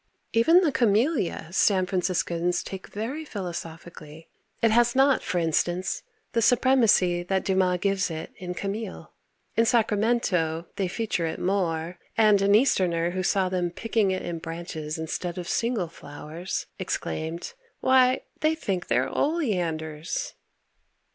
Even 0.33 0.61
the 0.61 0.71
camellia 0.71 1.47
San 1.51 1.85
Franciscans 1.85 2.63
take 2.63 2.87
very 2.87 3.23
philosophically. 3.23 4.27
It 4.59 4.71
has 4.71 4.95
not, 4.95 5.21
for 5.21 5.37
instance, 5.37 6.01
the 6.31 6.41
supremacy 6.41 7.21
that 7.21 7.45
Dumas 7.45 7.77
gives 7.81 8.09
it 8.09 8.31
in 8.37 8.55
"Camille." 8.55 9.11
In 9.55 9.63
Sacramento 9.65 10.65
they 10.75 10.87
feature 10.87 11.27
it 11.27 11.37
more 11.39 11.99
and 12.17 12.41
an 12.41 12.55
Easterner 12.55 13.11
who 13.11 13.21
saw 13.21 13.47
them 13.47 13.69
picking 13.69 14.09
it 14.09 14.23
in 14.23 14.39
branches 14.39 14.97
instead 14.97 15.37
of 15.37 15.47
single 15.47 15.87
flowers, 15.87 16.65
exclaimed: 16.79 17.53
"Why, 17.79 18.21
they 18.39 18.55
think 18.55 18.87
they're 18.87 19.07
oleanders." 19.07 20.33